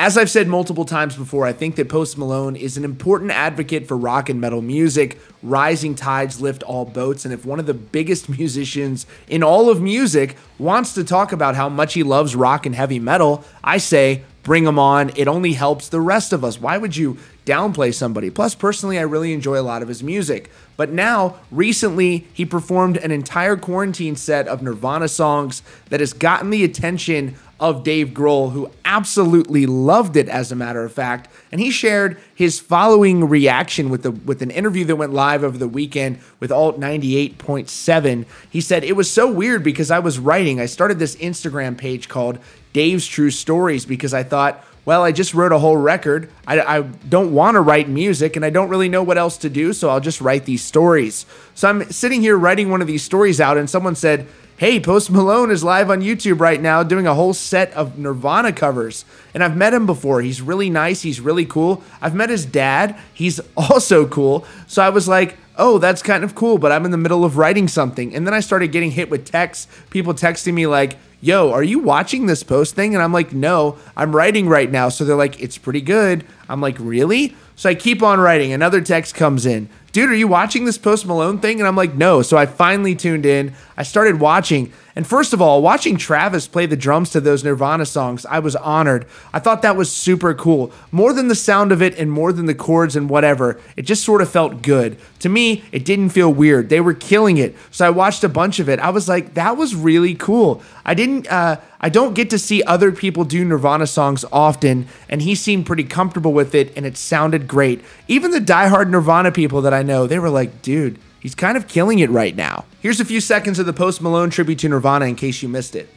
As 0.00 0.16
I've 0.16 0.30
said 0.30 0.46
multiple 0.46 0.84
times 0.84 1.16
before, 1.16 1.44
I 1.44 1.52
think 1.52 1.74
that 1.74 1.88
Post 1.88 2.16
Malone 2.16 2.54
is 2.54 2.76
an 2.76 2.84
important 2.84 3.32
advocate 3.32 3.88
for 3.88 3.96
rock 3.96 4.28
and 4.28 4.40
metal 4.40 4.62
music. 4.62 5.18
Rising 5.42 5.96
tides 5.96 6.40
lift 6.40 6.62
all 6.62 6.84
boats. 6.84 7.24
And 7.24 7.34
if 7.34 7.44
one 7.44 7.58
of 7.58 7.66
the 7.66 7.74
biggest 7.74 8.28
musicians 8.38 9.06
in 9.26 9.42
all 9.42 9.68
of 9.68 9.82
music 9.82 10.36
wants 10.56 10.94
to 10.94 11.02
talk 11.02 11.32
about 11.32 11.56
how 11.56 11.68
much 11.68 11.94
he 11.94 12.04
loves 12.04 12.36
rock 12.36 12.64
and 12.64 12.76
heavy 12.76 13.00
metal, 13.00 13.42
I 13.64 13.78
say, 13.78 14.22
bring 14.44 14.64
him 14.64 14.78
on. 14.78 15.10
It 15.16 15.26
only 15.26 15.54
helps 15.54 15.88
the 15.88 16.00
rest 16.00 16.32
of 16.32 16.44
us. 16.44 16.60
Why 16.60 16.78
would 16.78 16.96
you 16.96 17.18
downplay 17.44 17.92
somebody? 17.92 18.30
Plus, 18.30 18.54
personally, 18.54 19.00
I 19.00 19.02
really 19.02 19.32
enjoy 19.32 19.58
a 19.58 19.62
lot 19.62 19.82
of 19.82 19.88
his 19.88 20.04
music. 20.04 20.48
But 20.76 20.92
now, 20.92 21.40
recently, 21.50 22.28
he 22.32 22.46
performed 22.46 22.98
an 22.98 23.10
entire 23.10 23.56
quarantine 23.56 24.14
set 24.14 24.46
of 24.46 24.62
Nirvana 24.62 25.08
songs 25.08 25.62
that 25.90 25.98
has 25.98 26.12
gotten 26.12 26.50
the 26.50 26.62
attention 26.62 27.34
of 27.60 27.82
Dave 27.82 28.08
Grohl, 28.08 28.52
who 28.52 28.70
absolutely 28.84 29.66
loved 29.66 30.16
it, 30.16 30.28
as 30.28 30.52
a 30.52 30.56
matter 30.56 30.84
of 30.84 30.92
fact. 30.92 31.28
And 31.50 31.60
he 31.60 31.70
shared 31.70 32.16
his 32.34 32.60
following 32.60 33.28
reaction 33.28 33.90
with 33.90 34.02
the 34.02 34.12
with 34.12 34.42
an 34.42 34.50
interview 34.50 34.84
that 34.84 34.96
went 34.96 35.12
live 35.12 35.42
over 35.42 35.58
the 35.58 35.68
weekend 35.68 36.20
with 36.38 36.52
Alt 36.52 36.78
98.7. 36.78 38.26
He 38.48 38.60
said, 38.60 38.84
It 38.84 38.96
was 38.96 39.10
so 39.10 39.30
weird 39.30 39.64
because 39.64 39.90
I 39.90 39.98
was 39.98 40.18
writing. 40.18 40.60
I 40.60 40.66
started 40.66 40.98
this 40.98 41.16
Instagram 41.16 41.76
page 41.76 42.08
called 42.08 42.38
Dave's 42.72 43.06
True 43.06 43.30
Stories 43.30 43.84
because 43.84 44.14
I 44.14 44.22
thought, 44.22 44.64
well, 44.84 45.02
I 45.02 45.12
just 45.12 45.34
wrote 45.34 45.52
a 45.52 45.58
whole 45.58 45.76
record. 45.76 46.30
I, 46.46 46.60
I 46.60 46.80
don't 46.80 47.34
want 47.34 47.56
to 47.56 47.60
write 47.60 47.90
music 47.90 48.36
and 48.36 48.44
I 48.44 48.48
don't 48.48 48.70
really 48.70 48.88
know 48.88 49.02
what 49.02 49.18
else 49.18 49.36
to 49.38 49.50
do, 49.50 49.74
so 49.74 49.90
I'll 49.90 50.00
just 50.00 50.22
write 50.22 50.46
these 50.46 50.64
stories. 50.64 51.26
So 51.54 51.68
I'm 51.68 51.90
sitting 51.90 52.22
here 52.22 52.38
writing 52.38 52.70
one 52.70 52.80
of 52.80 52.86
these 52.86 53.02
stories 53.02 53.38
out, 53.38 53.58
and 53.58 53.68
someone 53.68 53.94
said, 53.94 54.26
Hey, 54.58 54.80
Post 54.80 55.12
Malone 55.12 55.52
is 55.52 55.62
live 55.62 55.88
on 55.88 56.00
YouTube 56.00 56.40
right 56.40 56.60
now 56.60 56.82
doing 56.82 57.06
a 57.06 57.14
whole 57.14 57.32
set 57.32 57.72
of 57.74 57.96
Nirvana 57.96 58.52
covers. 58.52 59.04
And 59.32 59.44
I've 59.44 59.56
met 59.56 59.72
him 59.72 59.86
before. 59.86 60.20
He's 60.20 60.42
really 60.42 60.68
nice. 60.68 61.02
He's 61.02 61.20
really 61.20 61.46
cool. 61.46 61.80
I've 62.02 62.16
met 62.16 62.28
his 62.28 62.44
dad. 62.44 62.98
He's 63.14 63.38
also 63.56 64.04
cool. 64.08 64.44
So 64.66 64.82
I 64.82 64.88
was 64.88 65.06
like, 65.06 65.36
oh, 65.58 65.78
that's 65.78 66.02
kind 66.02 66.24
of 66.24 66.34
cool, 66.34 66.58
but 66.58 66.72
I'm 66.72 66.84
in 66.84 66.90
the 66.90 66.96
middle 66.96 67.24
of 67.24 67.36
writing 67.36 67.68
something. 67.68 68.12
And 68.12 68.26
then 68.26 68.34
I 68.34 68.40
started 68.40 68.72
getting 68.72 68.90
hit 68.90 69.10
with 69.10 69.30
texts, 69.30 69.68
people 69.90 70.12
texting 70.12 70.54
me 70.54 70.66
like, 70.66 70.96
yo, 71.20 71.52
are 71.52 71.62
you 71.62 71.78
watching 71.78 72.26
this 72.26 72.42
post 72.42 72.74
thing? 72.74 72.96
And 72.96 73.02
I'm 73.02 73.12
like, 73.12 73.32
no, 73.32 73.78
I'm 73.96 74.14
writing 74.14 74.48
right 74.48 74.68
now. 74.68 74.88
So 74.88 75.04
they're 75.04 75.14
like, 75.14 75.40
it's 75.40 75.56
pretty 75.56 75.82
good. 75.82 76.24
I'm 76.48 76.60
like, 76.60 76.80
really? 76.80 77.36
So 77.54 77.70
I 77.70 77.76
keep 77.76 78.02
on 78.02 78.18
writing. 78.18 78.52
Another 78.52 78.80
text 78.80 79.14
comes 79.14 79.46
in 79.46 79.68
dude, 79.98 80.10
are 80.10 80.14
you 80.14 80.28
watching 80.28 80.64
this 80.64 80.78
Post 80.78 81.06
Malone 81.06 81.40
thing? 81.40 81.58
And 81.58 81.66
I'm 81.66 81.74
like, 81.74 81.94
no. 81.94 82.22
So 82.22 82.36
I 82.36 82.46
finally 82.46 82.94
tuned 82.94 83.26
in. 83.26 83.52
I 83.76 83.82
started 83.82 84.20
watching. 84.20 84.72
And 84.98 85.06
first 85.06 85.32
of 85.32 85.40
all, 85.40 85.62
watching 85.62 85.96
Travis 85.96 86.48
play 86.48 86.66
the 86.66 86.74
drums 86.74 87.10
to 87.10 87.20
those 87.20 87.44
Nirvana 87.44 87.86
songs, 87.86 88.26
I 88.26 88.40
was 88.40 88.56
honored. 88.56 89.06
I 89.32 89.38
thought 89.38 89.62
that 89.62 89.76
was 89.76 89.92
super 89.92 90.34
cool. 90.34 90.72
More 90.90 91.12
than 91.12 91.28
the 91.28 91.36
sound 91.36 91.70
of 91.70 91.80
it 91.80 91.96
and 91.96 92.10
more 92.10 92.32
than 92.32 92.46
the 92.46 92.54
chords 92.54 92.96
and 92.96 93.08
whatever, 93.08 93.60
it 93.76 93.82
just 93.82 94.02
sort 94.02 94.22
of 94.22 94.28
felt 94.28 94.60
good. 94.60 94.96
To 95.20 95.28
me, 95.28 95.62
it 95.70 95.84
didn't 95.84 96.08
feel 96.08 96.32
weird. 96.32 96.68
They 96.68 96.80
were 96.80 96.94
killing 96.94 97.38
it. 97.38 97.54
So 97.70 97.86
I 97.86 97.90
watched 97.90 98.24
a 98.24 98.28
bunch 98.28 98.58
of 98.58 98.68
it. 98.68 98.80
I 98.80 98.90
was 98.90 99.08
like, 99.08 99.34
that 99.34 99.56
was 99.56 99.76
really 99.76 100.16
cool. 100.16 100.64
I 100.84 100.94
didn't, 100.94 101.28
uh, 101.28 101.60
I 101.80 101.90
don't 101.90 102.14
get 102.14 102.28
to 102.30 102.38
see 102.38 102.64
other 102.64 102.90
people 102.90 103.22
do 103.22 103.44
Nirvana 103.44 103.86
songs 103.86 104.24
often, 104.32 104.88
and 105.08 105.22
he 105.22 105.36
seemed 105.36 105.66
pretty 105.66 105.84
comfortable 105.84 106.32
with 106.32 106.56
it, 106.56 106.76
and 106.76 106.84
it 106.84 106.96
sounded 106.96 107.46
great. 107.46 107.84
Even 108.08 108.32
the 108.32 108.40
diehard 108.40 108.90
Nirvana 108.90 109.30
people 109.30 109.62
that 109.62 109.72
I 109.72 109.84
know, 109.84 110.08
they 110.08 110.18
were 110.18 110.28
like, 110.28 110.60
dude, 110.60 110.98
He's 111.20 111.34
kind 111.34 111.56
of 111.56 111.66
killing 111.66 111.98
it 111.98 112.10
right 112.10 112.34
now. 112.34 112.64
Here's 112.80 113.00
a 113.00 113.04
few 113.04 113.20
seconds 113.20 113.58
of 113.58 113.66
the 113.66 113.72
Post 113.72 114.00
Malone 114.00 114.30
tribute 114.30 114.60
to 114.60 114.68
Nirvana 114.68 115.06
in 115.06 115.16
case 115.16 115.42
you 115.42 115.48
missed 115.48 115.74
it. 115.74 115.88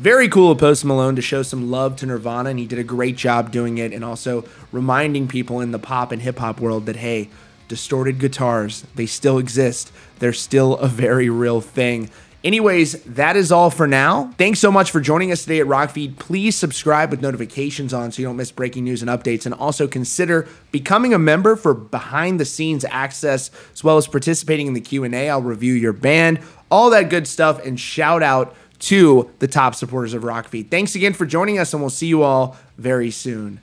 Very 0.00 0.28
cool 0.28 0.50
of 0.50 0.58
Post 0.58 0.84
Malone 0.84 1.16
to 1.16 1.22
show 1.22 1.42
some 1.42 1.70
love 1.70 1.96
to 1.96 2.04
Nirvana, 2.04 2.50
and 2.50 2.58
he 2.58 2.66
did 2.66 2.78
a 2.78 2.84
great 2.84 3.16
job 3.16 3.50
doing 3.50 3.78
it, 3.78 3.90
and 3.90 4.04
also 4.04 4.44
reminding 4.70 5.28
people 5.28 5.62
in 5.62 5.70
the 5.70 5.78
pop 5.78 6.12
and 6.12 6.20
hip 6.20 6.40
hop 6.40 6.60
world 6.60 6.84
that 6.84 6.96
hey, 6.96 7.30
distorted 7.68 8.18
guitars, 8.18 8.84
they 8.96 9.06
still 9.06 9.38
exist. 9.38 9.90
They're 10.18 10.34
still 10.34 10.76
a 10.76 10.88
very 10.88 11.30
real 11.30 11.62
thing. 11.62 12.10
Anyways, 12.44 13.02
that 13.04 13.36
is 13.36 13.50
all 13.50 13.70
for 13.70 13.86
now. 13.86 14.30
Thanks 14.36 14.60
so 14.60 14.70
much 14.70 14.90
for 14.90 15.00
joining 15.00 15.32
us 15.32 15.44
today 15.44 15.60
at 15.60 15.66
Rockfeed. 15.66 16.18
Please 16.18 16.54
subscribe 16.54 17.10
with 17.10 17.22
notifications 17.22 17.94
on 17.94 18.12
so 18.12 18.20
you 18.20 18.28
don't 18.28 18.36
miss 18.36 18.52
breaking 18.52 18.84
news 18.84 19.00
and 19.00 19.10
updates 19.10 19.46
and 19.46 19.54
also 19.54 19.88
consider 19.88 20.46
becoming 20.70 21.14
a 21.14 21.18
member 21.18 21.56
for 21.56 21.72
behind 21.72 22.38
the 22.38 22.44
scenes 22.44 22.84
access 22.90 23.50
as 23.72 23.82
well 23.82 23.96
as 23.96 24.06
participating 24.06 24.66
in 24.66 24.74
the 24.74 24.82
Q&A. 24.82 25.30
I'll 25.30 25.40
review 25.40 25.72
your 25.72 25.94
band, 25.94 26.38
all 26.70 26.90
that 26.90 27.08
good 27.08 27.26
stuff 27.26 27.64
and 27.64 27.80
shout 27.80 28.22
out 28.22 28.54
to 28.80 29.30
the 29.38 29.48
top 29.48 29.74
supporters 29.74 30.12
of 30.12 30.24
Rockfeed. 30.24 30.70
Thanks 30.70 30.94
again 30.94 31.14
for 31.14 31.24
joining 31.24 31.58
us 31.58 31.72
and 31.72 31.82
we'll 31.82 31.88
see 31.88 32.08
you 32.08 32.22
all 32.22 32.58
very 32.76 33.10
soon. 33.10 33.62